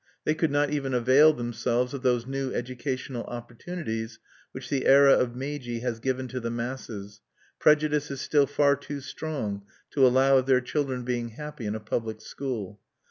[0.25, 4.17] They could not even avail themselves of those new educational opportunities
[4.51, 7.21] which the era of Meiji has given to the masses;
[7.59, 11.79] prejudice is still far too strong to allow of their children being happy in a
[11.79, 12.79] public school.